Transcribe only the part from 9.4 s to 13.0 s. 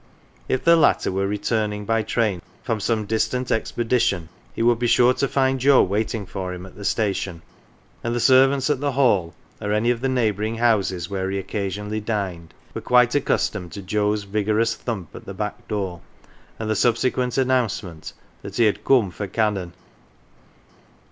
or any of the neighbouring houses where he occasionally dined, were